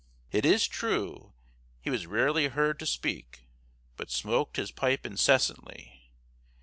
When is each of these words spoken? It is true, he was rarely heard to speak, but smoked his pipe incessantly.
It 0.31 0.45
is 0.45 0.67
true, 0.67 1.33
he 1.79 1.91
was 1.91 2.07
rarely 2.07 2.47
heard 2.47 2.79
to 2.79 2.87
speak, 2.87 3.41
but 3.97 4.09
smoked 4.09 4.57
his 4.57 4.71
pipe 4.71 5.05
incessantly. 5.05 6.09